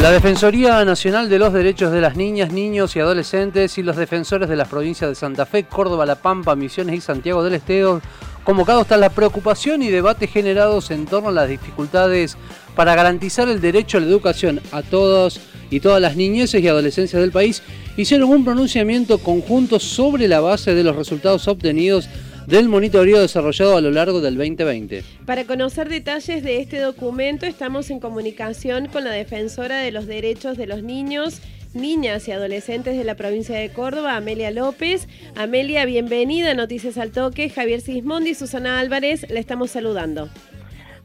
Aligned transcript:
La 0.00 0.12
Defensoría 0.12 0.84
Nacional 0.84 1.28
de 1.28 1.40
los 1.40 1.52
Derechos 1.52 1.90
de 1.90 2.00
las 2.00 2.16
Niñas, 2.16 2.52
Niños 2.52 2.94
y 2.94 3.00
Adolescentes 3.00 3.78
y 3.78 3.82
los 3.82 3.96
defensores 3.96 4.48
de 4.48 4.54
las 4.54 4.68
provincias 4.68 5.10
de 5.10 5.16
Santa 5.16 5.44
Fe, 5.44 5.64
Córdoba, 5.64 6.06
La 6.06 6.14
Pampa, 6.14 6.54
Misiones 6.54 6.94
y 6.94 7.00
Santiago 7.00 7.42
del 7.42 7.54
Estero, 7.54 8.00
convocados 8.44 8.86
tras 8.86 9.00
la 9.00 9.10
preocupación 9.10 9.82
y 9.82 9.88
debate 9.88 10.28
generados 10.28 10.92
en 10.92 11.06
torno 11.06 11.30
a 11.30 11.32
las 11.32 11.48
dificultades 11.48 12.36
para 12.76 12.94
garantizar 12.94 13.48
el 13.48 13.60
derecho 13.60 13.98
a 13.98 14.00
la 14.00 14.06
educación 14.06 14.60
a 14.70 14.82
todos 14.82 15.40
y 15.68 15.80
todas 15.80 16.00
las 16.00 16.14
niñeces 16.14 16.62
y 16.62 16.68
adolescencias 16.68 17.20
del 17.20 17.32
país, 17.32 17.62
hicieron 17.96 18.30
un 18.30 18.44
pronunciamiento 18.44 19.18
conjunto 19.18 19.80
sobre 19.80 20.28
la 20.28 20.38
base 20.40 20.76
de 20.76 20.84
los 20.84 20.94
resultados 20.94 21.48
obtenidos 21.48 22.08
del 22.48 22.70
monitoreo 22.70 23.20
desarrollado 23.20 23.76
a 23.76 23.80
lo 23.82 23.90
largo 23.90 24.22
del 24.22 24.38
2020. 24.38 25.02
Para 25.26 25.44
conocer 25.44 25.90
detalles 25.90 26.42
de 26.42 26.60
este 26.60 26.80
documento 26.80 27.44
estamos 27.44 27.90
en 27.90 28.00
comunicación 28.00 28.86
con 28.86 29.04
la 29.04 29.10
defensora 29.10 29.80
de 29.80 29.92
los 29.92 30.06
derechos 30.06 30.56
de 30.56 30.66
los 30.66 30.82
niños, 30.82 31.42
niñas 31.74 32.26
y 32.26 32.32
adolescentes 32.32 32.96
de 32.96 33.04
la 33.04 33.16
provincia 33.16 33.58
de 33.58 33.70
Córdoba, 33.70 34.16
Amelia 34.16 34.50
López. 34.50 35.08
Amelia, 35.36 35.84
bienvenida 35.84 36.52
a 36.52 36.54
Noticias 36.54 36.96
al 36.96 37.12
Toque. 37.12 37.50
Javier 37.50 37.82
Sismondi 37.82 38.30
y 38.30 38.34
Susana 38.34 38.80
Álvarez, 38.80 39.28
le 39.28 39.40
estamos 39.40 39.70
saludando. 39.70 40.30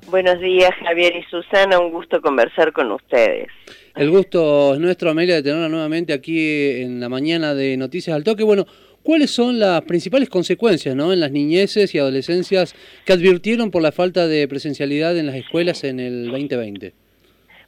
Buenos 0.10 0.40
días, 0.40 0.72
Javier 0.86 1.14
y 1.16 1.24
Susana, 1.24 1.78
un 1.80 1.92
gusto 1.92 2.22
conversar 2.22 2.72
con 2.72 2.90
ustedes. 2.92 3.48
El 3.96 4.10
gusto 4.12 4.74
es 4.76 4.80
nuestro, 4.80 5.10
Amelia, 5.10 5.36
de 5.36 5.44
tenerla 5.44 5.68
nuevamente 5.68 6.14
aquí 6.14 6.82
en 6.82 7.02
la 7.02 7.10
mañana 7.10 7.54
de 7.54 7.76
Noticias 7.76 8.16
al 8.16 8.24
Toque. 8.24 8.44
Bueno, 8.44 8.66
¿Cuáles 9.04 9.32
son 9.32 9.60
las 9.60 9.82
principales 9.82 10.30
consecuencias 10.30 10.96
¿no? 10.96 11.12
en 11.12 11.20
las 11.20 11.32
niñeces 11.32 11.94
y 11.94 12.00
adolescencias 12.00 12.74
que 13.06 13.12
advirtieron 13.12 13.70
por 13.70 13.82
la 13.82 13.92
falta 13.92 14.28
de 14.28 14.48
presencialidad 14.48 15.18
en 15.18 15.28
las 15.28 15.36
escuelas 15.36 15.84
en 15.84 16.00
el 16.00 16.32
2020? 16.32 16.94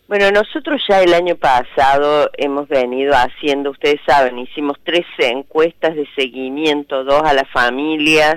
Bueno, 0.07 0.31
nosotros 0.31 0.81
ya 0.87 1.01
el 1.01 1.13
año 1.13 1.35
pasado 1.35 2.29
hemos 2.37 2.69
venido 2.69 3.13
haciendo, 3.15 3.71
ustedes 3.71 3.99
saben, 4.07 4.39
hicimos 4.39 4.77
tres 4.83 5.05
encuestas 5.17 5.95
de 5.95 6.07
seguimiento, 6.15 7.03
dos 7.03 7.23
a 7.23 7.33
las 7.33 7.49
familias 7.51 8.35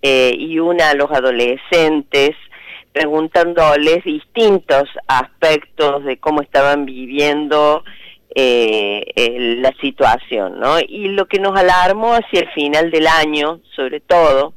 eh, 0.00 0.34
y 0.38 0.60
una 0.60 0.90
a 0.90 0.94
los 0.94 1.10
adolescentes, 1.10 2.30
preguntándoles 2.92 4.04
distintos 4.04 4.84
aspectos 5.08 6.04
de 6.04 6.16
cómo 6.16 6.40
estaban 6.40 6.86
viviendo 6.86 7.84
eh, 8.34 9.56
la 9.60 9.72
situación, 9.80 10.58
¿no? 10.58 10.78
Y 10.80 11.08
lo 11.08 11.26
que 11.26 11.38
nos 11.38 11.56
alarmó 11.58 12.14
hacia 12.14 12.40
el 12.40 12.50
final 12.50 12.90
del 12.90 13.06
año, 13.06 13.60
sobre 13.76 14.00
todo, 14.00 14.54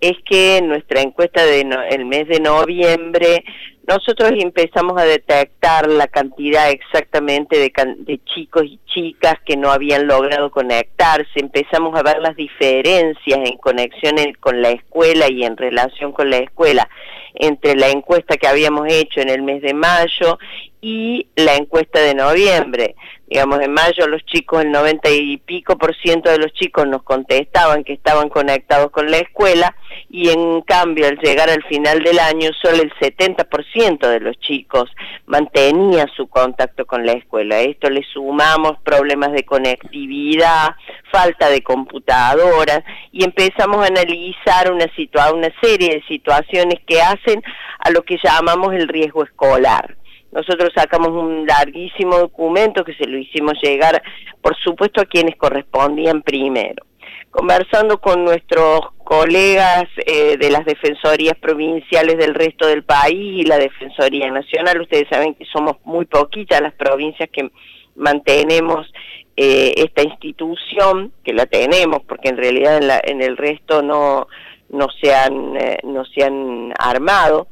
es 0.00 0.14
que 0.28 0.58
en 0.58 0.68
nuestra 0.68 1.00
encuesta 1.00 1.44
del 1.44 1.72
el 1.90 2.04
mes 2.06 2.26
de 2.26 2.40
noviembre 2.40 3.44
nosotros 3.86 4.32
empezamos 4.36 5.00
a 5.00 5.04
detectar 5.04 5.88
la 5.88 6.06
cantidad 6.06 6.70
exactamente 6.70 7.58
de, 7.58 7.72
de, 7.98 8.20
chicos 8.24 8.64
y 8.64 8.78
chicas 8.86 9.34
que 9.44 9.56
no 9.56 9.72
habían 9.72 10.06
logrado 10.06 10.50
conectarse, 10.50 11.30
empezamos 11.36 11.98
a 11.98 12.02
ver 12.02 12.18
las 12.20 12.36
diferencias 12.36 13.40
en 13.44 13.56
conexión 13.58 14.16
con 14.38 14.62
la 14.62 14.70
escuela 14.70 15.28
y 15.28 15.44
en 15.44 15.56
relación 15.56 16.12
con 16.12 16.30
la 16.30 16.38
escuela 16.38 16.88
entre 17.34 17.74
la 17.74 17.88
encuesta 17.88 18.36
que 18.36 18.46
habíamos 18.46 18.86
hecho 18.88 19.20
en 19.20 19.30
el 19.30 19.42
mes 19.42 19.62
de 19.62 19.74
mayo 19.74 20.38
y 20.82 21.28
la 21.36 21.54
encuesta 21.54 22.00
de 22.00 22.14
noviembre. 22.14 22.96
Digamos, 23.28 23.60
en 23.60 23.72
mayo 23.72 24.06
los 24.08 24.22
chicos, 24.26 24.62
el 24.62 24.72
90 24.72 25.08
y 25.08 25.38
pico 25.38 25.78
por 25.78 25.96
ciento 25.96 26.28
de 26.28 26.36
los 26.36 26.52
chicos 26.52 26.86
nos 26.86 27.02
contestaban 27.02 27.82
que 27.82 27.94
estaban 27.94 28.28
conectados 28.28 28.90
con 28.90 29.10
la 29.10 29.18
escuela 29.18 29.74
y 30.10 30.28
en 30.28 30.60
cambio 30.62 31.06
al 31.06 31.16
llegar 31.18 31.48
al 31.48 31.62
final 31.62 32.02
del 32.02 32.18
año 32.18 32.50
solo 32.60 32.82
el 32.82 32.92
70% 32.92 34.06
de 34.06 34.20
los 34.20 34.38
chicos 34.40 34.90
mantenía 35.24 36.06
su 36.14 36.28
contacto 36.28 36.84
con 36.84 37.06
la 37.06 37.12
escuela. 37.12 37.60
esto 37.60 37.88
le 37.88 38.02
sumamos 38.12 38.72
problemas 38.82 39.32
de 39.32 39.44
conectividad, 39.44 40.74
falta 41.10 41.48
de 41.48 41.62
computadoras 41.62 42.82
y 43.12 43.24
empezamos 43.24 43.82
a 43.82 43.86
analizar 43.86 44.70
una, 44.70 44.86
una 45.32 45.48
serie 45.62 45.94
de 45.94 46.02
situaciones 46.06 46.80
que 46.86 47.00
hacen 47.00 47.42
a 47.78 47.90
lo 47.90 48.02
que 48.02 48.18
llamamos 48.22 48.74
el 48.74 48.88
riesgo 48.88 49.24
escolar. 49.24 49.96
Nosotros 50.32 50.70
sacamos 50.74 51.10
un 51.10 51.46
larguísimo 51.46 52.16
documento 52.16 52.84
que 52.84 52.94
se 52.94 53.06
lo 53.06 53.18
hicimos 53.18 53.54
llegar, 53.62 54.02
por 54.40 54.56
supuesto, 54.56 55.02
a 55.02 55.04
quienes 55.04 55.36
correspondían 55.36 56.22
primero. 56.22 56.84
Conversando 57.30 57.98
con 57.98 58.24
nuestros 58.24 58.80
colegas 59.04 59.84
eh, 60.06 60.36
de 60.38 60.50
las 60.50 60.64
defensorías 60.64 61.36
provinciales 61.38 62.16
del 62.16 62.34
resto 62.34 62.66
del 62.66 62.82
país 62.82 63.40
y 63.40 63.44
la 63.44 63.58
Defensoría 63.58 64.30
Nacional, 64.30 64.80
ustedes 64.80 65.08
saben 65.10 65.34
que 65.34 65.44
somos 65.46 65.76
muy 65.84 66.06
poquitas 66.06 66.60
las 66.60 66.74
provincias 66.74 67.28
que 67.30 67.50
mantenemos 67.94 68.90
eh, 69.36 69.74
esta 69.76 70.02
institución, 70.02 71.12
que 71.24 71.32
la 71.32 71.46
tenemos, 71.46 72.02
porque 72.06 72.28
en 72.28 72.36
realidad 72.36 72.78
en, 72.78 72.86
la, 72.86 73.00
en 73.02 73.22
el 73.22 73.36
resto 73.36 73.82
no, 73.82 74.28
no, 74.70 74.88
se 75.00 75.14
han, 75.14 75.56
eh, 75.56 75.78
no 75.84 76.04
se 76.04 76.24
han 76.24 76.72
armado, 76.78 77.48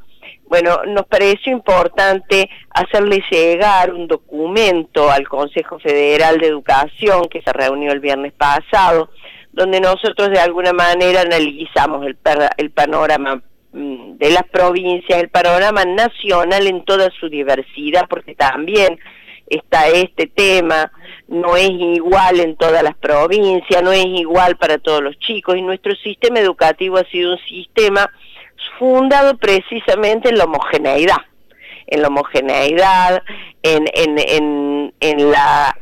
bueno, 0.50 0.81
nos 0.84 1.06
pareció 1.06 1.53
importante 1.53 2.50
hacerle 2.71 3.22
llegar 3.31 3.94
un 3.94 4.09
documento 4.09 5.09
al 5.09 5.28
Consejo 5.28 5.78
Federal 5.78 6.38
de 6.38 6.49
Educación 6.49 7.28
que 7.31 7.41
se 7.41 7.53
reunió 7.53 7.93
el 7.93 8.00
viernes 8.00 8.33
pasado, 8.33 9.11
donde 9.53 9.81
nosotros 9.81 10.28
de 10.31 10.41
alguna 10.41 10.72
manera 10.72 11.21
analizamos 11.21 12.05
el, 12.05 12.19
el 12.56 12.71
panorama 12.72 13.41
mm, 13.72 14.16
de 14.16 14.31
las 14.31 14.43
provincias, 14.43 15.21
el 15.21 15.28
panorama 15.28 15.84
nacional 15.84 16.67
en 16.67 16.84
toda 16.84 17.11
su 17.21 17.28
diversidad, 17.28 18.09
porque 18.11 18.34
también 18.34 18.99
está 19.47 19.87
este 19.87 20.27
tema, 20.27 20.91
no 21.28 21.56
es 21.56 21.71
igual 21.71 22.41
en 22.41 22.56
todas 22.56 22.82
las 22.82 22.97
provincias, 22.97 23.84
no 23.84 23.93
es 23.93 24.05
igual 24.05 24.56
para 24.56 24.78
todos 24.78 25.00
los 25.00 25.17
chicos, 25.21 25.56
y 25.56 25.62
nuestro 25.62 25.94
sistema 25.94 26.41
educativo 26.41 26.97
ha 26.97 27.05
sido 27.05 27.34
un 27.34 27.38
sistema 27.49 28.11
fundado 28.78 29.37
precisamente 29.37 30.28
en 30.28 30.38
la 30.38 30.44
homogeneidad, 30.44 31.19
en 31.87 32.03
la 32.03 32.09
homogeneidad, 32.09 33.22
en, 33.62 33.84
en, 33.94 34.19
en, 34.19 34.94
en 35.00 35.31
la 35.31 35.76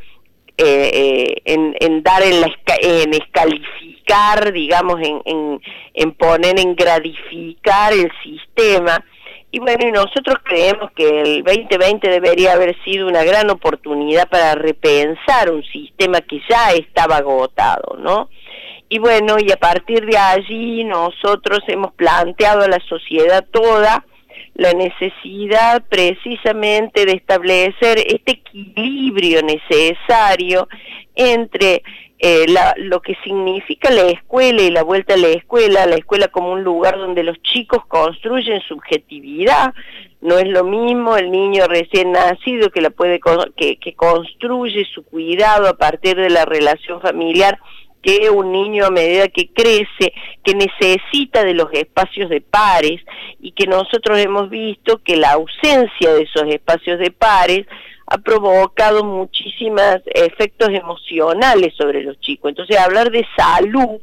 eh, 0.61 0.91
eh, 0.93 1.41
en, 1.45 1.73
en, 1.79 2.03
dar 2.03 2.21
en, 2.21 2.41
la, 2.41 2.51
en 2.81 3.13
escalificar, 3.13 4.51
digamos, 4.51 4.99
en, 4.99 5.21
en, 5.23 5.61
en, 5.93 6.11
poner 6.11 6.59
en 6.59 6.75
gradificar 6.75 7.93
el 7.93 8.11
sistema. 8.21 9.05
Y 9.51 9.59
bueno, 9.59 9.87
y 9.87 9.91
nosotros 9.93 10.35
creemos 10.43 10.91
que 10.91 11.21
el 11.21 11.43
2020 11.45 12.09
debería 12.09 12.51
haber 12.51 12.75
sido 12.83 13.07
una 13.07 13.23
gran 13.23 13.49
oportunidad 13.49 14.27
para 14.27 14.53
repensar 14.55 15.49
un 15.49 15.63
sistema 15.63 16.19
que 16.19 16.41
ya 16.49 16.73
estaba 16.73 17.15
agotado, 17.15 17.95
¿no? 17.97 18.29
Y 18.89 18.97
bueno, 18.97 19.37
y 19.39 19.51
a 19.51 19.57
partir 19.57 20.05
de 20.07 20.17
allí 20.17 20.83
nosotros 20.83 21.59
hemos 21.67 21.93
planteado 21.93 22.63
a 22.63 22.67
la 22.67 22.79
sociedad 22.89 23.45
toda 23.51 24.03
la 24.55 24.73
necesidad 24.73 25.83
precisamente 25.87 27.05
de 27.05 27.13
establecer 27.13 27.99
este 27.99 28.31
equilibrio 28.31 29.41
necesario 29.43 30.67
entre 31.15 31.83
eh, 32.17 32.45
lo 32.77 33.01
que 33.01 33.15
significa 33.23 33.89
la 33.91 34.09
escuela 34.09 34.61
y 34.61 34.71
la 34.71 34.83
vuelta 34.83 35.13
a 35.13 35.17
la 35.17 35.29
escuela, 35.29 35.85
la 35.85 35.95
escuela 35.95 36.27
como 36.27 36.51
un 36.51 36.63
lugar 36.63 36.97
donde 36.97 37.23
los 37.23 37.41
chicos 37.43 37.85
construyen 37.85 38.59
subjetividad, 38.61 39.73
no 40.19 40.37
es 40.37 40.47
lo 40.49 40.65
mismo 40.65 41.15
el 41.15 41.31
niño 41.31 41.67
recién 41.67 42.11
nacido 42.11 42.71
que 42.71 42.81
la 42.81 42.89
puede 42.89 43.21
que, 43.55 43.77
que 43.77 43.93
construye 43.93 44.83
su 44.93 45.05
cuidado 45.05 45.69
a 45.69 45.77
partir 45.77 46.17
de 46.17 46.29
la 46.29 46.43
relación 46.43 46.99
familiar 46.99 47.59
que 48.01 48.29
un 48.29 48.51
niño 48.51 48.85
a 48.85 48.91
medida 48.91 49.27
que 49.27 49.49
crece, 49.49 50.13
que 50.43 50.55
necesita 50.55 51.43
de 51.43 51.53
los 51.53 51.67
espacios 51.73 52.29
de 52.29 52.41
pares 52.41 53.01
y 53.39 53.51
que 53.51 53.67
nosotros 53.67 54.17
hemos 54.19 54.49
visto 54.49 55.01
que 55.03 55.17
la 55.17 55.33
ausencia 55.33 56.13
de 56.13 56.23
esos 56.23 56.43
espacios 56.47 56.99
de 56.99 57.11
pares 57.11 57.65
ha 58.07 58.17
provocado 58.17 59.03
muchísimos 59.03 59.97
efectos 60.05 60.69
emocionales 60.69 61.73
sobre 61.77 62.03
los 62.03 62.19
chicos. 62.19 62.49
Entonces 62.49 62.77
hablar 62.77 63.11
de 63.11 63.25
salud 63.37 63.99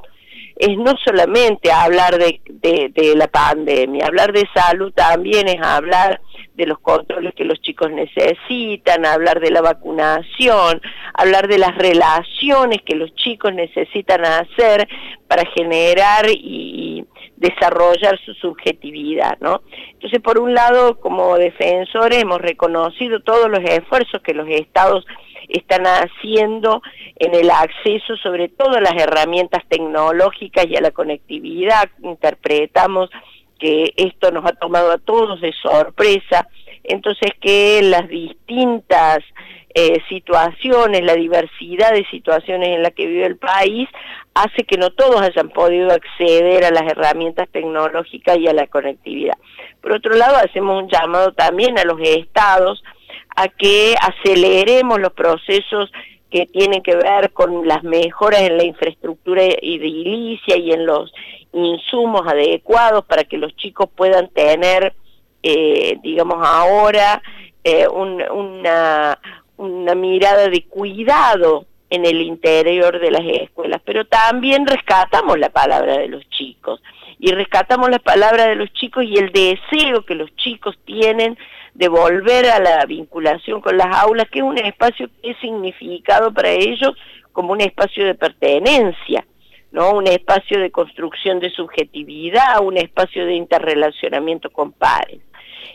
es 0.57 0.77
no 0.79 0.95
solamente 1.05 1.71
hablar 1.71 2.17
de, 2.19 2.41
de, 2.49 3.15
la 3.17 3.29
pandemia, 3.29 4.07
hablar 4.07 4.33
de 4.33 4.49
salud 4.55 4.93
también 4.95 5.49
es 5.49 5.61
hablar 5.61 6.21
de 6.57 6.67
los 6.67 6.79
controles 6.79 7.35
que 7.35 7.45
los 7.45 7.61
chicos 7.61 7.91
necesitan, 7.91 9.05
hablar 9.05 9.41
de 9.41 9.51
la 9.51 9.61
vacunación, 9.61 10.81
hablar 11.15 11.49
de 11.49 11.59
las 11.59 11.77
relaciones 11.77 12.81
que 12.83 12.97
los 12.97 13.15
chicos 13.15 13.53
necesitan 13.53 14.25
hacer 14.25 14.89
para 15.29 15.45
generar 15.55 16.27
y 16.31 17.05
desarrollar 17.37 18.19
su 18.25 18.33
subjetividad, 18.35 19.37
¿no? 19.41 19.61
Entonces, 19.93 20.21
por 20.21 20.39
un 20.39 20.55
lado, 20.55 20.99
como 20.99 21.37
defensores 21.37 22.23
hemos 22.23 22.41
reconocido 22.41 23.21
todos 23.21 23.51
los 23.51 23.61
esfuerzos 23.61 24.23
que 24.23 24.33
los 24.33 24.49
estados 24.49 25.05
están 25.49 25.85
haciendo 25.87 26.83
en 27.17 27.35
el 27.35 27.51
acceso 27.51 28.17
sobre 28.17 28.49
todo 28.49 28.77
a 28.77 28.81
las 28.81 28.95
herramientas 28.95 29.63
tecnológicas 29.69 30.67
y 30.69 30.77
a 30.77 30.81
la 30.81 30.91
conectividad. 30.91 31.89
Interpretamos 32.03 33.11
que 33.59 33.93
esto 33.97 34.31
nos 34.31 34.45
ha 34.45 34.53
tomado 34.53 34.91
a 34.93 34.99
todos 34.99 35.41
de 35.41 35.53
sorpresa, 35.53 36.49
entonces 36.85 37.31
que 37.41 37.81
las 37.83 38.09
distintas 38.09 39.19
eh, 39.75 40.01
situaciones, 40.09 41.03
la 41.05 41.15
diversidad 41.15 41.93
de 41.93 42.07
situaciones 42.07 42.71
en 42.71 42.83
las 42.83 42.93
que 42.93 43.07
vive 43.07 43.27
el 43.27 43.37
país, 43.37 43.89
hace 44.35 44.65
que 44.65 44.79
no 44.79 44.91
todos 44.91 45.21
hayan 45.21 45.51
podido 45.51 45.93
acceder 45.93 46.65
a 46.65 46.71
las 46.71 46.85
herramientas 46.91 47.49
tecnológicas 47.51 48.39
y 48.39 48.49
a 48.49 48.55
la 48.55 48.67
conectividad. 48.67 49.37
Por 49.83 49.93
otro 49.93 50.15
lado, 50.15 50.37
hacemos 50.37 50.83
un 50.83 50.89
llamado 50.89 51.33
también 51.33 51.79
a 51.79 51.85
los 51.85 52.01
estados 52.01 52.83
a 53.37 53.49
que 53.49 53.95
aceleremos 54.01 54.99
los 54.99 55.13
procesos 55.13 55.93
que 56.31 56.47
tienen 56.47 56.83
que 56.83 56.97
ver 56.97 57.33
con 57.33 57.67
las 57.67 57.83
mejoras 57.85 58.43
en 58.43 58.57
la 58.57 58.65
infraestructura 58.65 59.43
edilicia 59.43 60.57
y 60.57 60.73
en 60.73 60.87
los 60.87 61.13
insumos 61.53 62.23
adecuados 62.27 63.05
para 63.05 63.25
que 63.25 63.39
los 63.39 63.55
chicos 63.57 63.89
puedan 63.95 64.29
tener, 64.29 64.95
eh, 65.43 65.99
digamos, 66.03 66.39
ahora 66.47 67.23
eh, 67.65 67.87
una, 67.89 69.19
una 69.57 69.95
mirada 69.95 70.49
de 70.49 70.65
cuidado 70.65 71.67
en 71.91 72.05
el 72.05 72.21
interior 72.21 72.99
de 72.99 73.11
las 73.11 73.23
escuelas, 73.25 73.81
pero 73.85 74.05
también 74.05 74.67
rescatamos 74.67 75.39
la 75.39 75.51
palabra 75.51 75.99
de 75.99 76.09
los 76.09 76.29
chicos. 76.31 76.83
Y 77.19 77.33
rescatamos 77.33 77.89
la 77.89 77.99
palabra 77.99 78.47
de 78.47 78.57
los 78.57 78.73
chicos 78.73 79.05
y 79.05 79.17
el 79.17 79.33
deseo 79.33 80.05
que 80.05 80.15
los 80.15 80.35
chicos 80.37 80.77
tienen 80.85 81.39
de 81.77 81.89
volver 81.89 82.47
a 82.47 82.59
la 82.59 82.87
vinculación 82.87 83.61
con 83.61 83.77
las 83.77 83.95
aulas, 83.95 84.27
que 84.31 84.39
es 84.39 84.45
un 84.45 84.57
espacio 84.57 85.09
que 85.23 85.31
es 85.31 85.39
significado 85.41 86.33
para 86.33 86.51
ellos 86.51 86.93
como 87.33 87.53
un 87.53 87.61
espacio 87.61 88.07
de 88.07 88.15
pertenencia, 88.15 89.27
¿no? 89.73 89.91
Un 89.91 90.07
espacio 90.07 90.59
de 90.59 90.71
construcción 90.71 91.39
de 91.39 91.51
subjetividad, 91.51 92.63
un 92.63 92.79
espacio 92.79 93.27
de 93.27 93.35
interrelacionamiento 93.35 94.51
con 94.51 94.73
pares. 94.73 95.21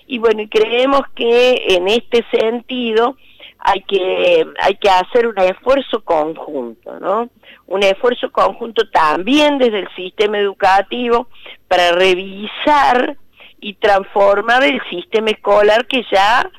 Y 0.07 0.17
bueno, 0.17 0.43
creemos 0.49 1.01
que 1.13 1.65
en 1.69 1.87
este 1.87 2.25
sentido 2.31 3.15
hay 3.59 3.81
que, 3.81 4.43
hay 4.59 4.75
que 4.77 4.89
hacer 4.89 5.27
un 5.27 5.37
esfuerzo 5.37 6.03
conjunto, 6.03 6.99
¿no? 6.99 7.29
Un 7.67 7.83
esfuerzo 7.83 8.31
conjunto 8.31 8.89
también 8.89 9.59
desde 9.59 9.79
el 9.81 9.95
sistema 9.95 10.39
educativo 10.39 11.27
para 11.67 11.91
revisar 11.91 13.17
y 13.61 13.75
transformar 13.75 14.63
el 14.63 14.81
sistema 14.89 15.29
escolar 15.29 15.85
que 15.87 16.03
ya 16.11 16.49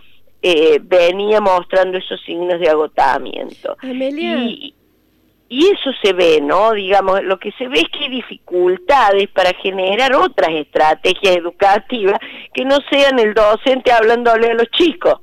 eh, 0.41 0.81
venía 0.83 1.41
mostrando 1.41 1.99
esos 1.99 2.21
signos 2.23 2.59
de 2.61 2.69
agotamiento. 2.69 3.77
Y, 3.83 4.75
y 5.49 5.67
eso 5.67 5.91
se 6.03 6.15
ve, 6.15 6.41
¿no? 6.41 6.73
Digamos, 6.73 7.23
lo 7.25 7.39
que 7.39 7.53
se 7.53 7.69
ve 7.69 7.81
es 7.81 7.89
que 7.91 8.05
hay 8.05 8.11
dificultades 8.11 9.29
para 9.29 9.53
generar 9.55 10.15
otras 10.15 10.51
estrategias 10.51 11.37
educativas 11.37 12.19
que 12.55 12.65
no 12.65 12.79
sean 12.91 13.19
el 13.19 13.35
docente 13.35 13.93
hablándole 13.93 14.51
a 14.51 14.55
los 14.55 14.71
chicos 14.71 15.21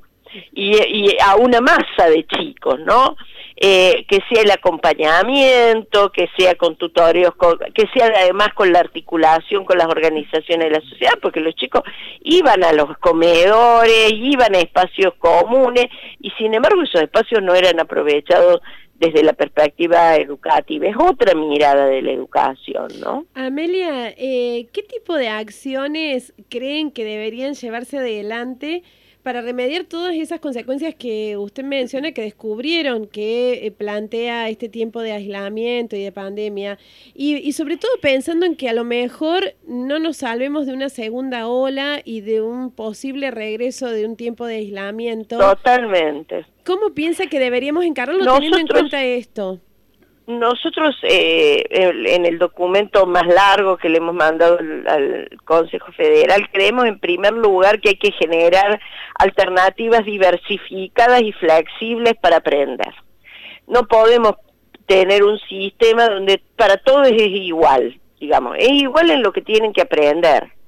y, 0.53 0.77
y 0.77 1.17
a 1.25 1.35
una 1.35 1.61
masa 1.61 2.09
de 2.09 2.27
chicos, 2.27 2.79
¿no? 2.81 3.15
Eh, 3.61 4.05
que 4.07 4.19
sea 4.29 4.43
el 4.43 4.51
acompañamiento, 4.51 6.13
que 6.13 6.29
sea 6.37 6.55
con 6.55 6.77
tutorios, 6.77 7.33
que 7.75 7.87
sea 7.93 8.05
además 8.05 8.53
con 8.55 8.71
la 8.71 8.79
articulación 8.79 9.65
con 9.65 9.77
las 9.77 9.87
organizaciones 9.87 10.69
de 10.69 10.79
la 10.79 10.79
sociedad, 10.79 11.19
porque 11.21 11.41
los 11.41 11.53
chicos 11.55 11.83
iban 12.21 12.63
a 12.63 12.71
los 12.71 12.97
comedores, 12.99 14.13
iban 14.13 14.55
a 14.55 14.59
espacios 14.59 15.13
comunes 15.15 15.87
y 16.21 16.29
sin 16.37 16.53
embargo 16.53 16.83
esos 16.83 17.01
espacios 17.01 17.43
no 17.43 17.53
eran 17.53 17.81
aprovechados 17.81 18.61
desde 18.99 19.23
la 19.23 19.33
perspectiva 19.33 20.15
educativa. 20.15 20.87
Es 20.87 20.95
otra 20.97 21.33
mirada 21.35 21.85
de 21.87 22.01
la 22.01 22.11
educación, 22.11 22.87
¿no? 23.01 23.25
Amelia, 23.33 24.09
eh, 24.17 24.67
¿qué 24.71 24.83
tipo 24.83 25.15
de 25.15 25.27
acciones 25.29 26.33
creen 26.49 26.91
que 26.91 27.03
deberían 27.03 27.55
llevarse 27.55 27.97
adelante? 27.97 28.83
Para 29.23 29.41
remediar 29.41 29.83
todas 29.83 30.15
esas 30.15 30.39
consecuencias 30.39 30.95
que 30.95 31.37
usted 31.37 31.63
menciona 31.63 32.11
que 32.11 32.21
descubrieron 32.21 33.07
que 33.07 33.65
eh, 33.65 33.71
plantea 33.71 34.49
este 34.49 34.69
tiempo 34.69 35.01
de 35.01 35.11
aislamiento 35.11 35.95
y 35.95 36.03
de 36.03 36.11
pandemia 36.11 36.77
y, 37.13 37.35
y, 37.37 37.51
sobre 37.53 37.77
todo 37.77 37.91
pensando 38.01 38.45
en 38.45 38.55
que 38.55 38.69
a 38.69 38.73
lo 38.73 38.83
mejor 38.83 39.53
no 39.67 39.99
nos 39.99 40.17
salvemos 40.17 40.65
de 40.65 40.73
una 40.73 40.89
segunda 40.89 41.47
ola 41.47 42.01
y 42.03 42.21
de 42.21 42.41
un 42.41 42.71
posible 42.71 43.31
regreso 43.31 43.89
de 43.89 44.05
un 44.05 44.15
tiempo 44.15 44.45
de 44.45 44.55
aislamiento. 44.55 45.37
Totalmente. 45.37 46.45
¿Cómo 46.65 46.91
piensa 46.91 47.27
que 47.27 47.39
deberíamos 47.39 47.85
encararlo 47.85 48.23
teniendo 48.33 48.57
en 48.57 48.67
cuenta 48.67 49.03
esto? 49.03 49.59
Nosotros 50.29 50.95
eh, 51.01 51.63
en 51.71 52.23
el 52.23 52.37
documento 52.37 53.07
más 53.07 53.25
largo 53.25 53.77
que 53.77 53.89
le 53.89 53.97
hemos 53.97 54.13
mandado 54.13 54.59
al, 54.59 55.27
Consejo 55.43 55.91
Federal 55.91 56.47
creemos 56.51 56.85
en 56.85 56.99
primer 56.99 57.33
lugar 57.33 57.81
que 57.81 57.89
hay 57.89 57.95
que 57.95 58.11
generar 58.11 58.79
alternativas 59.15 60.05
diversificadas 60.05 61.23
y 61.23 61.31
flexibles 61.31 62.13
para 62.21 62.37
aprender. 62.37 62.93
No 63.65 63.87
podemos 63.87 64.35
tener 64.85 65.23
un 65.23 65.39
sistema 65.49 66.07
donde 66.07 66.39
para 66.55 66.77
todos 66.77 67.07
es 67.07 67.17
igual, 67.17 67.99
digamos, 68.19 68.55
es 68.59 68.69
igual 68.69 69.09
en 69.09 69.23
lo 69.23 69.33
que 69.33 69.41
tienen 69.41 69.73
que 69.73 69.81
aprender 69.81 70.58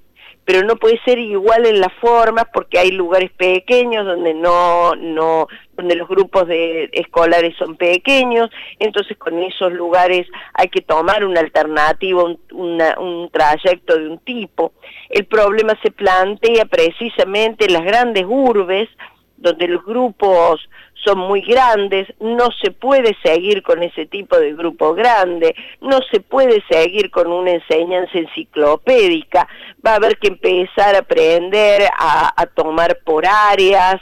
pero 0.51 0.65
no 0.65 0.75
puede 0.75 0.99
ser 1.05 1.17
igual 1.17 1.65
en 1.65 1.79
las 1.79 1.93
formas 2.01 2.43
porque 2.53 2.77
hay 2.77 2.91
lugares 2.91 3.31
pequeños 3.31 4.05
donde 4.05 4.33
no 4.33 4.93
no 4.97 5.47
donde 5.77 5.95
los 5.95 6.09
grupos 6.09 6.45
de 6.45 6.89
escolares 6.91 7.55
son 7.55 7.77
pequeños, 7.77 8.49
entonces 8.77 9.17
con 9.17 9.39
esos 9.39 9.71
lugares 9.71 10.27
hay 10.53 10.67
que 10.67 10.81
tomar 10.81 11.23
una 11.23 11.39
alternativa, 11.39 12.25
un, 12.25 12.37
un 12.51 13.29
trayecto 13.31 13.97
de 13.97 14.09
un 14.09 14.19
tipo. 14.19 14.73
El 15.09 15.25
problema 15.25 15.73
se 15.81 15.89
plantea 15.89 16.65
precisamente 16.65 17.67
en 17.67 17.73
las 17.73 17.85
grandes 17.85 18.25
urbes, 18.27 18.89
donde 19.37 19.69
los 19.69 19.85
grupos 19.85 20.59
son 21.03 21.19
muy 21.19 21.41
grandes, 21.41 22.07
no 22.19 22.49
se 22.61 22.71
puede 22.71 23.15
seguir 23.23 23.63
con 23.63 23.83
ese 23.83 24.05
tipo 24.05 24.37
de 24.37 24.53
grupo 24.53 24.93
grande, 24.93 25.55
no 25.81 25.99
se 26.11 26.19
puede 26.19 26.63
seguir 26.69 27.09
con 27.09 27.31
una 27.31 27.51
enseñanza 27.51 28.17
enciclopédica, 28.17 29.47
va 29.85 29.93
a 29.93 29.95
haber 29.95 30.17
que 30.17 30.27
empezar 30.27 30.95
a 30.95 30.99
aprender 30.99 31.83
a, 31.97 32.45
tomar 32.55 32.99
por 33.03 33.25
áreas, 33.25 33.95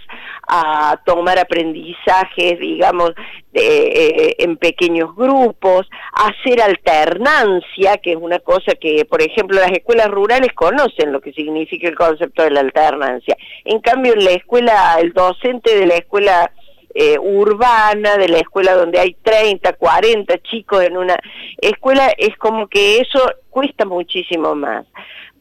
a 0.48 1.00
tomar 1.06 1.40
aprendizajes, 1.40 2.60
digamos, 2.60 3.12
eh, 3.54 4.36
en 4.40 4.58
pequeños 4.58 5.16
grupos, 5.16 5.90
hacer 6.14 6.62
alternancia, 6.62 7.98
que 7.98 8.12
es 8.12 8.18
una 8.18 8.40
cosa 8.40 8.74
que, 8.76 9.06
por 9.06 9.22
ejemplo, 9.22 9.60
las 9.60 9.72
escuelas 9.72 10.08
rurales 10.08 10.52
conocen 10.54 11.12
lo 11.12 11.22
que 11.22 11.34
significa 11.34 11.88
el 11.88 11.96
concepto 11.96 12.44
de 12.44 12.52
la 12.52 12.62
alternancia. 12.62 13.38
En 13.64 13.80
cambio, 13.80 14.14
en 14.14 14.26
la 14.26 14.32
escuela, 14.32 14.98
el 15.00 15.14
docente 15.14 15.76
de 15.76 15.86
la 15.86 15.96
escuela 15.96 16.52
eh, 16.94 17.18
urbana, 17.20 18.18
de 18.18 18.30
la 18.30 18.40
escuela 18.40 18.74
donde 18.74 19.00
hay 19.00 19.16
30, 19.22 19.74
40 19.74 20.38
chicos 20.40 20.84
en 20.84 20.98
una 20.98 21.18
escuela, 21.58 22.12
es 22.18 22.36
como 22.38 22.68
que 22.68 23.00
eso 23.00 23.20
cuesta 23.50 23.86
muchísimo 23.86 24.56
más. 24.56 24.86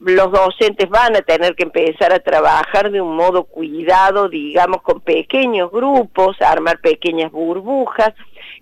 Los 0.01 0.31
docentes 0.31 0.89
van 0.89 1.17
a 1.17 1.23
tener 1.23 1.57
que 1.57 1.65
empezar 1.65 2.13
a 2.13 2.21
trabajar 2.21 2.91
de 2.91 3.01
un 3.01 3.17
modo 3.17 3.45
cuidado, 3.45 4.29
digamos, 4.29 4.83
con 4.83 5.01
pequeños 5.01 5.73
grupos, 5.73 6.41
armar 6.41 6.81
pequeñas 6.81 7.33
burbujas. 7.33 8.15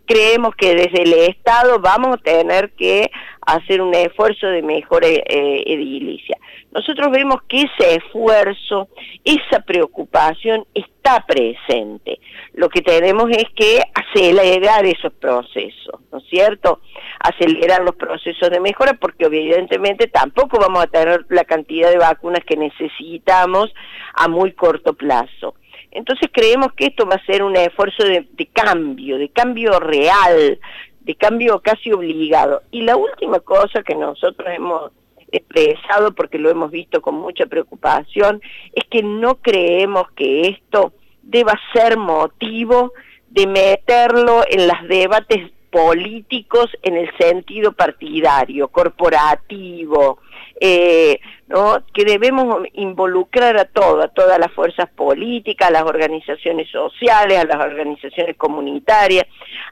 Creemos 0.07 0.55
que 0.57 0.75
desde 0.75 1.03
el 1.03 1.13
Estado 1.13 1.79
vamos 1.79 2.15
a 2.17 2.23
tener 2.23 2.71
que 2.73 3.11
hacer 3.47 3.81
un 3.81 3.95
esfuerzo 3.95 4.49
de 4.49 4.63
mejora 4.63 5.07
eh, 5.07 5.63
edilicia. 5.67 6.37
Nosotros 6.73 7.11
vemos 7.11 7.43
que 7.49 7.63
ese 7.63 7.95
esfuerzo, 7.95 8.89
esa 9.25 9.61
preocupación 9.61 10.67
está 10.75 11.25
presente. 11.27 12.19
Lo 12.55 12.69
que 12.69 12.83
tenemos 12.83 13.31
es 13.31 13.45
que 13.55 13.81
acelerar 13.95 14.85
esos 14.85 15.13
procesos, 15.15 16.01
¿no 16.13 16.19
es 16.19 16.25
cierto? 16.29 16.81
Acelerar 17.21 17.83
los 17.83 17.95
procesos 17.95 18.51
de 18.51 18.61
mejora 18.61 18.95
porque 18.95 19.27
evidentemente 19.27 20.09
tampoco 20.09 20.59
vamos 20.59 20.83
a 20.83 20.89
tener 20.89 21.25
la 21.29 21.45
cantidad 21.45 21.91
de 21.91 21.99
vacunas 21.99 22.45
que 22.45 22.57
necesitamos 22.57 23.73
a 24.15 24.29
muy 24.29 24.53
corto 24.53 24.95
plazo. 24.95 25.55
Entonces 25.93 26.29
creemos 26.33 26.73
que 26.75 26.87
esto 26.87 27.07
va 27.07 27.15
a 27.15 27.25
ser 27.25 27.43
un 27.43 27.57
esfuerzo 27.57 28.05
de, 28.05 28.27
de 28.33 28.47
cambio, 28.47 29.17
de 29.17 29.31
cambio 29.31 29.79
real, 29.79 30.59
de 31.07 31.15
cambio 31.15 31.61
casi 31.61 31.93
obligado. 31.93 32.63
Y 32.73 32.83
la 32.83 32.97
última 32.97 33.39
cosa 33.39 33.85
que 33.85 33.95
nosotros 33.95 34.49
hemos 34.53 34.91
expresado, 35.31 36.13
porque 36.13 36.37
lo 36.37 36.51
hemos 36.51 36.73
visto 36.73 37.01
con 37.01 37.15
mucha 37.15 37.47
preocupación, 37.47 38.43
es 38.73 38.85
que 38.91 39.05
no 39.05 39.37
creemos 39.37 40.11
que 40.17 40.49
esto 40.49 40.93
deba 41.23 41.55
ser 41.73 41.97
motivo 41.97 42.93
de 43.29 43.47
meterlo 43.47 44.43
en 44.49 44.67
los 44.67 44.89
debates 44.89 45.53
políticos 45.77 46.71
en 46.83 46.97
el 46.97 47.11
sentido 47.19 47.73
partidario, 47.73 48.69
corporativo, 48.69 50.21
eh, 50.59 51.21
¿no? 51.49 51.85
que 51.93 52.07
debemos 52.07 52.67
involucrar 52.73 53.59
a 53.59 53.67
todo, 53.67 54.01
a 54.01 54.09
todas 54.09 54.39
las 54.39 54.51
fuerzas 54.53 54.89
políticas, 54.89 55.69
a 55.69 55.73
las 55.73 55.83
organizaciones 55.83 56.71
sociales, 56.71 57.39
a 57.39 57.45
las 57.45 57.59
organizaciones 57.59 58.39
comunitarias, 58.39 59.27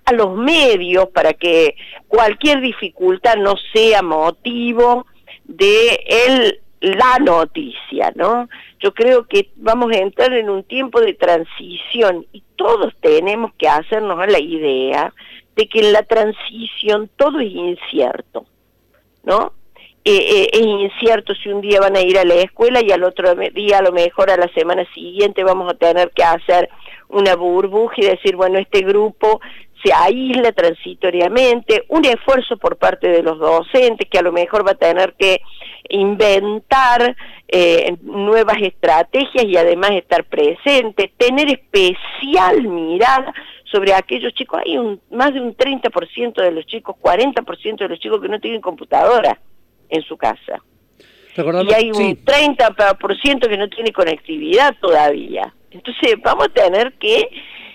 a 0.05 0.13
los 0.13 0.37
medios, 0.37 1.09
para 1.09 1.33
que 1.33 1.75
cualquier 2.07 2.61
dificultad 2.61 3.37
no 3.37 3.55
sea 3.73 4.03
motivo 4.03 5.07
de 5.45 6.05
el, 6.07 6.61
la 6.83 7.19
noticia, 7.19 8.13
¿no? 8.15 8.51
Yo 8.79 8.93
creo 8.93 9.27
que 9.27 9.49
vamos 9.57 9.91
a 9.91 10.01
entrar 10.01 10.35
en 10.35 10.51
un 10.51 10.65
tiempo 10.65 11.01
de 11.01 11.15
transición 11.15 12.27
y 12.31 12.43
todos 12.57 12.93
tenemos 13.01 13.53
que 13.57 13.69
hacernos 13.69 14.21
a 14.21 14.27
la 14.27 14.39
idea 14.39 15.15
de 15.57 15.69
que 15.69 15.81
en 15.81 15.93
la 15.93 16.03
transición 16.03 17.11
todo 17.17 17.41
es 17.41 17.53
incierto, 17.53 18.47
¿no? 19.23 19.53
Eh, 20.07 20.13
eh, 20.13 20.49
es 20.53 20.61
incierto 20.61 21.35
si 21.35 21.49
un 21.49 21.63
día 21.63 21.81
van 21.81 21.97
a 21.97 22.03
ir 22.03 22.19
a 22.19 22.25
la 22.25 22.35
escuela 22.35 22.83
y 22.83 22.93
al 22.93 23.05
otro 23.05 23.35
día, 23.35 23.79
a 23.79 23.83
lo 23.83 23.91
mejor 23.91 24.31
a 24.31 24.37
la 24.37 24.49
semana 24.49 24.85
siguiente, 24.93 25.45
vamos 25.45 25.73
a 25.73 25.79
tener 25.79 26.11
que 26.11 26.23
hacer 26.23 26.69
una 27.09 27.35
burbuja 27.37 27.95
y 27.99 28.07
decir, 28.07 28.37
bueno, 28.37 28.59
este 28.59 28.83
grupo 28.83 29.41
se 29.83 29.95
aísla 29.95 30.53
transitoriamente, 30.53 31.85
un 31.89 32.05
esfuerzo 32.05 32.59
por 32.59 32.77
parte 32.77 33.09
de 33.09 33.23
los 33.23 33.39
docentes 33.39 34.09
que 34.11 34.19
a 34.19 34.23
lo 34.23 34.33
mejor 34.33 34.67
va 34.67 34.73
a 34.73 34.77
tener 34.77 35.15
que 35.15 35.41
inventar 35.89 37.17
eh, 37.49 37.97
nuevas 38.03 38.57
estrategias 38.61 39.45
y 39.45 39.57
además 39.57 39.93
estar 39.93 40.25
presente, 40.25 41.13
tener 41.17 41.49
especial 41.51 42.63
mirada 42.63 43.33
sobre 43.75 43.93
aquellos 43.93 44.33
chicos. 44.35 44.61
Hay 44.65 44.79
un, 44.79 45.01
más 45.11 45.35
de 45.35 45.41
un 45.41 45.57
30% 45.57 46.41
de 46.41 46.53
los 46.53 46.65
chicos, 46.67 46.95
40% 47.03 47.77
de 47.77 47.89
los 47.89 47.99
chicos 47.99 48.21
que 48.21 48.29
no 48.29 48.39
tienen 48.39 48.61
computadora 48.61 49.41
en 49.89 50.03
su 50.03 50.17
casa. 50.17 50.63
Y 51.37 51.75
hay 51.75 51.91
un 51.91 52.25
30% 52.25 53.49
que 53.49 53.57
no 53.57 53.69
tiene 53.69 53.93
conectividad 53.93 54.77
todavía. 54.81 55.53
Entonces 55.73 56.15
vamos 56.23 56.47
a 56.47 56.49
tener 56.51 56.93
que 56.93 57.29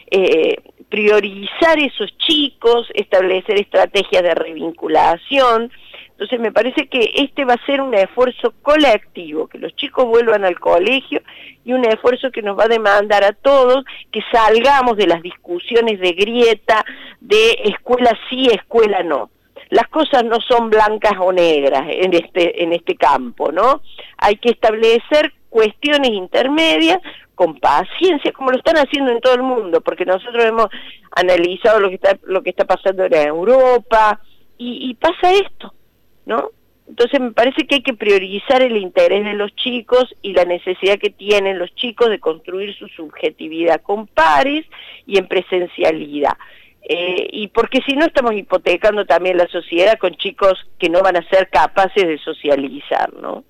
eh, 0.09 0.55
priorizar 0.87 1.77
esos 1.77 2.17
chicos, 2.19 2.87
establecer 2.93 3.59
estrategias 3.59 4.23
de 4.23 4.35
revinculación, 4.35 5.69
entonces 6.19 6.41
me 6.41 6.51
parece 6.51 6.87
que 6.87 7.13
este 7.15 7.45
va 7.45 7.53
a 7.53 7.65
ser 7.65 7.79
un 7.79 7.93
esfuerzo 7.93 8.53
colectivo, 8.61 9.47
que 9.47 9.57
los 9.57 9.73
chicos 9.77 10.03
vuelvan 10.03 10.43
al 10.43 10.59
colegio 10.59 11.21
y 11.63 11.71
un 11.71 11.85
esfuerzo 11.85 12.29
que 12.29 12.41
nos 12.41 12.59
va 12.59 12.65
a 12.65 12.67
demandar 12.67 13.23
a 13.23 13.31
todos 13.31 13.85
que 14.11 14.19
salgamos 14.29 14.97
de 14.97 15.07
las 15.07 15.21
discusiones 15.21 15.97
de 16.01 16.11
grieta, 16.11 16.83
de 17.21 17.61
escuela 17.63 18.11
sí, 18.29 18.47
escuela 18.51 19.01
no. 19.01 19.29
Las 19.69 19.87
cosas 19.87 20.25
no 20.25 20.39
son 20.45 20.69
blancas 20.69 21.13
o 21.21 21.31
negras 21.31 21.85
en 21.87 22.13
este, 22.13 22.63
en 22.63 22.73
este 22.73 22.97
campo, 22.97 23.53
¿no? 23.53 23.81
Hay 24.17 24.35
que 24.35 24.49
establecer 24.49 25.31
cuestiones 25.47 26.09
intermedias 26.09 26.99
con 27.33 27.61
paciencia, 27.61 28.33
como 28.33 28.51
lo 28.51 28.57
están 28.57 28.75
haciendo 28.75 29.11
en 29.11 29.21
todo 29.21 29.35
el 29.35 29.43
mundo, 29.43 29.79
porque 29.79 30.03
nosotros 30.03 30.43
hemos 30.43 30.67
analizado 31.15 31.79
lo 31.79 31.87
que 31.87 31.95
está, 31.95 32.19
lo 32.23 32.43
que 32.43 32.49
está 32.49 32.65
pasando 32.65 33.05
en 33.05 33.13
Europa, 33.13 34.19
y 34.57 34.93
pasa 34.95 35.31
esto 35.31 35.73
¿no? 36.29 36.51
Entonces 36.87 37.19
me 37.19 37.31
parece 37.31 37.65
que 37.65 37.75
hay 37.75 37.83
que 37.83 37.93
priorizar 37.93 38.61
el 38.61 38.77
interés 38.77 39.23
de 39.23 39.33
los 39.33 39.55
chicos 39.55 40.05
y 40.21 40.33
la 40.33 40.45
necesidad 40.45 40.97
que 40.97 41.09
tienen 41.09 41.59
los 41.59 41.73
chicos 41.75 42.09
de 42.09 42.19
construir 42.19 42.75
su 42.75 42.87
subjetividad 42.87 43.81
con 43.81 44.07
pares 44.07 44.65
y 45.05 45.17
en 45.17 45.27
presencialidad. 45.27 46.37
Eh, 46.81 47.27
y 47.31 47.47
porque 47.47 47.79
si 47.85 47.95
no 47.95 48.05
estamos 48.05 48.33
hipotecando 48.33 49.05
también 49.05 49.37
la 49.37 49.47
sociedad 49.47 49.97
con 49.99 50.15
chicos 50.15 50.53
que 50.79 50.89
no 50.89 51.01
van 51.01 51.17
a 51.17 51.29
ser 51.29 51.49
capaces 51.49 52.07
de 52.07 52.17
socializar, 52.19 53.11
¿no? 53.13 53.43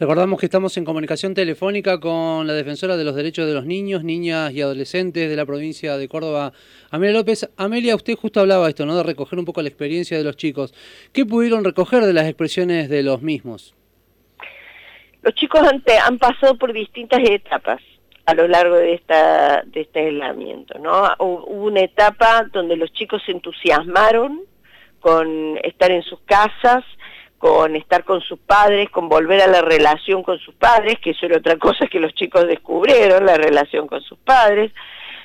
Recordamos 0.00 0.40
que 0.40 0.46
estamos 0.46 0.74
en 0.78 0.86
comunicación 0.86 1.34
telefónica 1.34 2.00
con 2.00 2.46
la 2.46 2.54
defensora 2.54 2.96
de 2.96 3.04
los 3.04 3.14
derechos 3.14 3.46
de 3.46 3.52
los 3.52 3.66
niños, 3.66 4.02
niñas 4.02 4.50
y 4.50 4.62
adolescentes 4.62 5.28
de 5.28 5.36
la 5.36 5.44
provincia 5.44 5.98
de 5.98 6.08
Córdoba, 6.08 6.54
Amelia 6.90 7.18
López. 7.18 7.50
Amelia, 7.58 7.94
usted 7.96 8.14
justo 8.14 8.40
hablaba 8.40 8.66
esto, 8.70 8.86
¿no? 8.86 8.96
De 8.96 9.02
recoger 9.02 9.38
un 9.38 9.44
poco 9.44 9.60
la 9.60 9.68
experiencia 9.68 10.16
de 10.16 10.24
los 10.24 10.38
chicos. 10.38 10.72
¿Qué 11.12 11.26
pudieron 11.26 11.64
recoger 11.64 12.02
de 12.06 12.14
las 12.14 12.24
expresiones 12.24 12.88
de 12.88 13.02
los 13.02 13.20
mismos? 13.20 13.74
Los 15.20 15.34
chicos 15.34 15.60
han, 15.68 15.84
han 16.02 16.16
pasado 16.16 16.56
por 16.56 16.72
distintas 16.72 17.20
etapas 17.22 17.82
a 18.24 18.32
lo 18.32 18.48
largo 18.48 18.76
de 18.76 18.94
esta 18.94 19.64
de 19.66 19.82
este 19.82 20.00
aislamiento, 20.06 20.78
¿no? 20.78 21.10
Hubo 21.18 21.66
una 21.66 21.80
etapa 21.80 22.46
donde 22.50 22.74
los 22.74 22.90
chicos 22.94 23.20
se 23.26 23.32
entusiasmaron 23.32 24.40
con 25.00 25.58
estar 25.62 25.90
en 25.90 26.02
sus 26.04 26.20
casas, 26.20 26.84
con 27.40 27.74
estar 27.74 28.04
con 28.04 28.20
sus 28.20 28.38
padres, 28.38 28.90
con 28.90 29.08
volver 29.08 29.40
a 29.40 29.46
la 29.46 29.62
relación 29.62 30.22
con 30.22 30.38
sus 30.38 30.54
padres, 30.56 30.98
que 31.00 31.12
eso 31.12 31.24
era 31.24 31.38
otra 31.38 31.56
cosa 31.56 31.86
que 31.86 31.98
los 31.98 32.12
chicos 32.12 32.46
descubrieron, 32.46 33.24
la 33.24 33.38
relación 33.38 33.86
con 33.86 34.02
sus 34.02 34.18
padres. 34.18 34.70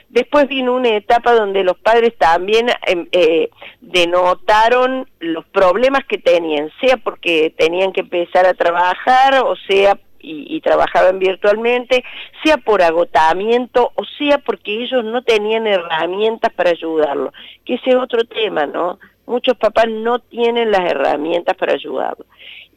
Después 0.07 0.47
vino 0.47 0.73
una 0.73 0.95
etapa 0.95 1.33
donde 1.33 1.65
los 1.65 1.77
padres 1.77 2.17
también 2.17 2.69
em, 2.87 3.09
eh, 3.11 3.49
denotaron 3.81 5.09
los 5.19 5.43
problemas 5.47 6.05
que 6.05 6.17
tenían, 6.17 6.71
sea 6.79 6.95
porque 6.95 7.53
tenían 7.57 7.91
que 7.91 7.99
empezar 7.99 8.45
a 8.45 8.53
trabajar 8.53 9.43
o 9.43 9.57
sea 9.67 9.99
y, 10.27 10.59
trabajaban 10.61 11.19
virtualmente, 11.19 12.03
sea 12.43 12.57
por 12.57 12.81
agotamiento 12.81 13.91
o 13.93 14.05
sea 14.17 14.37
porque 14.39 14.83
ellos 14.83 15.03
no 15.03 15.21
tenían 15.21 15.67
herramientas 15.67 16.51
para 16.53 16.69
ayudarlo, 16.69 17.33
que 17.65 17.75
ese 17.75 17.89
es 17.89 17.95
otro 17.97 18.23
tema, 18.23 18.65
¿no? 18.65 18.99
Muchos 19.25 19.57
papás 19.57 19.87
no 19.89 20.19
tienen 20.19 20.71
las 20.71 20.81
herramientas 20.81 21.55
para 21.55 21.73
ayudarlos. 21.73 22.27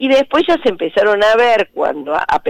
Y 0.01 0.07
después 0.07 0.45
ya 0.47 0.57
se 0.63 0.69
empezaron 0.69 1.21
a 1.21 1.35
ver 1.35 1.71
cuando, 1.73 2.15
a, 2.15 2.41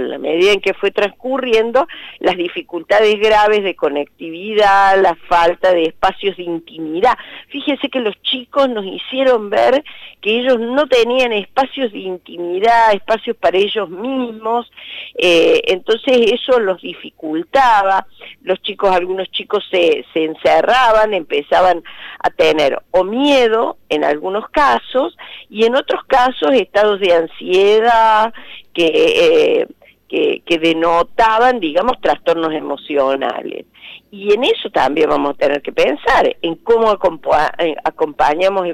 la 0.00 0.18
medida 0.18 0.50
en 0.50 0.60
que 0.60 0.74
fue 0.74 0.90
transcurriendo, 0.90 1.86
las 2.18 2.36
dificultades 2.36 3.20
graves 3.20 3.62
de 3.62 3.76
conectividad, 3.76 5.00
la 5.00 5.14
falta 5.28 5.72
de 5.72 5.84
espacios 5.84 6.36
de 6.36 6.42
intimidad. 6.42 7.16
Fíjense 7.50 7.88
que 7.88 8.00
los 8.00 8.20
chicos 8.22 8.68
nos 8.68 8.84
hicieron 8.84 9.48
ver 9.48 9.84
que 10.20 10.40
ellos 10.40 10.58
no 10.58 10.88
tenían 10.88 11.32
espacios 11.32 11.92
de 11.92 12.00
intimidad, 12.00 12.92
espacios 12.92 13.36
para 13.36 13.58
ellos 13.58 13.88
mismos, 13.88 14.68
eh, 15.16 15.62
entonces 15.66 16.32
eso 16.32 16.58
los 16.58 16.82
dificultaba. 16.82 18.08
Los 18.42 18.60
chicos, 18.62 18.94
algunos 18.94 19.30
chicos 19.30 19.64
se, 19.70 20.04
se 20.12 20.24
encerraban, 20.24 21.14
empezaban 21.14 21.82
a 22.18 22.30
tener 22.30 22.80
o 22.90 23.04
miedo 23.04 23.76
en 23.88 24.04
algunos 24.04 24.48
casos 24.50 25.16
y 25.48 25.64
en 25.64 25.74
otros 25.74 26.02
casos 26.06 26.52
estados 26.52 27.00
de 27.00 27.12
ansiedad 27.12 28.32
que, 28.72 29.66
eh, 30.08 30.40
que, 30.44 30.58
denotaban, 30.58 31.58
digamos, 31.58 32.00
trastornos 32.00 32.52
emocionales. 32.52 33.66
Y 34.10 34.34
en 34.34 34.44
eso 34.44 34.68
también 34.70 35.08
vamos 35.08 35.30
a 35.30 35.38
tener 35.38 35.62
que 35.62 35.72
pensar, 35.72 36.36
en 36.42 36.56
cómo 36.56 36.92
eh, 36.92 37.74
acompañamos 37.82 38.66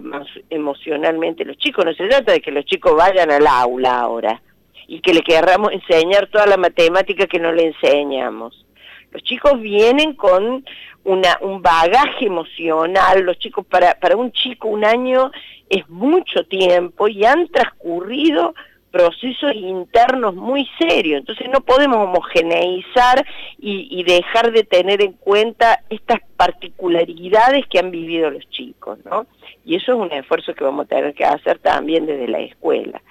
emocionalmente 0.50 1.45
a 1.45 1.47
los 1.47 1.57
chicos. 1.59 1.85
No 1.85 1.95
se 1.95 2.09
trata 2.09 2.33
de 2.33 2.40
que 2.40 2.50
los 2.50 2.64
chicos 2.64 2.95
vayan 2.97 3.31
al 3.31 3.47
aula 3.47 4.00
ahora 4.00 4.43
y 4.88 5.00
que 5.00 5.14
le 5.14 5.23
querramos 5.23 5.71
enseñar 5.73 6.28
toda 6.28 6.47
la 6.47 6.57
matemática 6.57 7.26
que 7.26 7.38
no 7.38 7.52
le 7.52 7.67
enseñamos. 7.67 8.67
Los 9.11 9.23
chicos 9.23 9.61
vienen 9.61 10.15
con 10.15 10.65
una, 11.05 11.38
un 11.41 11.62
bagaje 11.62 12.27
emocional, 12.27 13.23
los 13.23 13.38
chicos, 13.38 13.65
para, 13.67 13.95
para 13.95 14.17
un 14.17 14.33
chico 14.33 14.69
un 14.69 14.85
año 14.85 15.31
es 15.71 15.88
mucho 15.88 16.45
tiempo 16.45 17.09
y 17.09 17.25
han 17.25 17.49
transcurrido 17.49 18.55
procesos 18.91 19.55
internos 19.55 20.35
muy 20.35 20.67
serios, 20.79 21.21
entonces 21.21 21.49
no 21.53 21.61
podemos 21.61 21.99
homogeneizar 21.99 23.25
y, 23.59 23.87
y, 23.91 24.03
dejar 24.03 24.50
de 24.50 24.65
tener 24.65 25.03
en 25.03 25.12
cuenta 25.12 25.85
estas 25.91 26.21
particularidades 26.37 27.67
que 27.67 27.79
han 27.79 27.91
vivido 27.91 28.31
los 28.31 28.49
chicos, 28.49 28.99
¿no? 29.05 29.27
Y 29.65 29.77
eso 29.77 29.93
es 29.93 29.99
un 29.99 30.12
esfuerzo 30.12 30.55
que 30.55 30.65
vamos 30.65 30.87
a 30.87 30.88
tener 30.88 31.15
que 31.15 31.25
hacer 31.25 31.59
también 31.59 32.07
desde 32.07 32.29
la 32.29 32.41
escuela. 32.41 33.03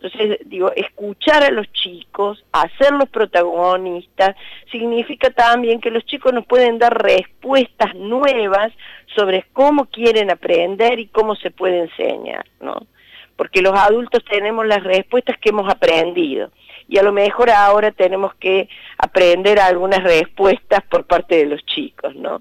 Entonces, 0.00 0.38
digo, 0.44 0.70
escuchar 0.76 1.42
a 1.42 1.50
los 1.50 1.70
chicos, 1.72 2.44
hacerlos 2.52 3.08
protagonistas, 3.08 4.36
significa 4.70 5.30
también 5.30 5.80
que 5.80 5.90
los 5.90 6.04
chicos 6.06 6.32
nos 6.32 6.46
pueden 6.46 6.78
dar 6.78 7.02
respuestas 7.02 7.96
nuevas 7.96 8.72
sobre 9.16 9.44
cómo 9.52 9.86
quieren 9.86 10.30
aprender 10.30 11.00
y 11.00 11.06
cómo 11.06 11.34
se 11.34 11.50
puede 11.50 11.80
enseñar, 11.80 12.46
¿no? 12.60 12.86
Porque 13.34 13.60
los 13.60 13.74
adultos 13.74 14.24
tenemos 14.24 14.66
las 14.66 14.84
respuestas 14.84 15.36
que 15.38 15.48
hemos 15.48 15.68
aprendido 15.68 16.52
y 16.88 16.98
a 16.98 17.02
lo 17.02 17.12
mejor 17.12 17.50
ahora 17.50 17.90
tenemos 17.90 18.34
que 18.36 18.68
aprender 18.98 19.58
algunas 19.58 20.02
respuestas 20.04 20.82
por 20.88 21.06
parte 21.06 21.36
de 21.36 21.46
los 21.46 21.64
chicos, 21.66 22.14
¿no? 22.14 22.40